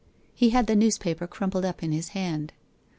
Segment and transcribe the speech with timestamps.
[0.33, 2.53] He had the news paper crumpled up in his hand.